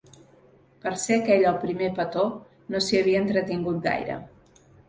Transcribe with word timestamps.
Per 0.85 0.93
ser 1.01 1.17
aquell 1.17 1.45
el 1.51 1.59
primer 1.67 1.91
petó, 2.01 2.25
no 2.75 2.83
s'hi 2.87 3.01
havia 3.03 3.23
entretingut 3.29 3.81
gaire. 3.89 4.21